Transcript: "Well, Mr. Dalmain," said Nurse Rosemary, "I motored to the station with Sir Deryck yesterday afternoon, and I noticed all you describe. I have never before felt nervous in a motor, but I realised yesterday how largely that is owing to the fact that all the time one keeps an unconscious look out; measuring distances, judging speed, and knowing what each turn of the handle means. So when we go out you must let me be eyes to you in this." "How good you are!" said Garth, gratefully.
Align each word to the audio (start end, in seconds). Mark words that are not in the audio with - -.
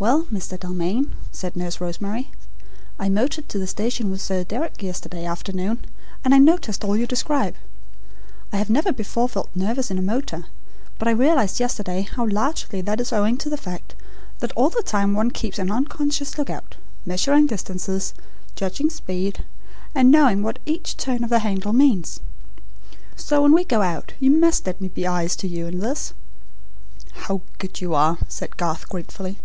"Well, 0.00 0.26
Mr. 0.32 0.56
Dalmain," 0.56 1.12
said 1.32 1.56
Nurse 1.56 1.80
Rosemary, 1.80 2.30
"I 3.00 3.08
motored 3.08 3.48
to 3.48 3.58
the 3.58 3.66
station 3.66 4.12
with 4.12 4.22
Sir 4.22 4.44
Deryck 4.44 4.80
yesterday 4.80 5.24
afternoon, 5.24 5.84
and 6.24 6.32
I 6.32 6.38
noticed 6.38 6.84
all 6.84 6.96
you 6.96 7.04
describe. 7.04 7.56
I 8.52 8.58
have 8.58 8.70
never 8.70 8.92
before 8.92 9.28
felt 9.28 9.50
nervous 9.56 9.90
in 9.90 9.98
a 9.98 10.02
motor, 10.02 10.44
but 11.00 11.08
I 11.08 11.10
realised 11.10 11.58
yesterday 11.58 12.02
how 12.02 12.24
largely 12.28 12.80
that 12.82 13.00
is 13.00 13.12
owing 13.12 13.38
to 13.38 13.50
the 13.50 13.56
fact 13.56 13.96
that 14.38 14.52
all 14.52 14.70
the 14.70 14.84
time 14.84 15.14
one 15.14 15.32
keeps 15.32 15.58
an 15.58 15.68
unconscious 15.68 16.38
look 16.38 16.48
out; 16.48 16.76
measuring 17.04 17.48
distances, 17.48 18.14
judging 18.54 18.90
speed, 18.90 19.44
and 19.96 20.12
knowing 20.12 20.44
what 20.44 20.60
each 20.64 20.96
turn 20.96 21.24
of 21.24 21.30
the 21.30 21.40
handle 21.40 21.72
means. 21.72 22.20
So 23.16 23.42
when 23.42 23.52
we 23.52 23.64
go 23.64 23.82
out 23.82 24.12
you 24.20 24.30
must 24.30 24.64
let 24.64 24.80
me 24.80 24.86
be 24.90 25.08
eyes 25.08 25.34
to 25.34 25.48
you 25.48 25.66
in 25.66 25.80
this." 25.80 26.14
"How 27.14 27.40
good 27.58 27.80
you 27.80 27.96
are!" 27.96 28.18
said 28.28 28.56
Garth, 28.56 28.88
gratefully. 28.88 29.38